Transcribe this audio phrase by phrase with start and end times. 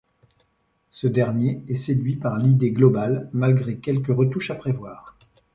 [0.89, 5.15] Ce dernier est séduit par l'idée globale, malgré quelques retouches à prévoir.